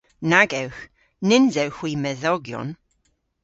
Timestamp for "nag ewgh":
0.31-0.81